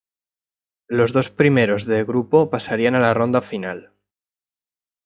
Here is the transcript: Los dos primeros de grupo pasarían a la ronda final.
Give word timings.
Los 0.87 1.13
dos 1.13 1.29
primeros 1.29 1.85
de 1.85 2.03
grupo 2.03 2.49
pasarían 2.49 2.95
a 2.95 2.99
la 2.99 3.13
ronda 3.13 3.39
final. 3.39 3.93